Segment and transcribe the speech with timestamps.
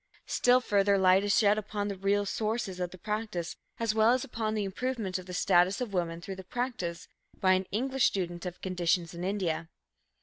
[0.25, 4.23] Still further light is shed upon the real sources of the practice, as well as
[4.23, 7.07] upon the improvement of the status of woman through the practice,
[7.39, 9.69] by an English student of conditions in India.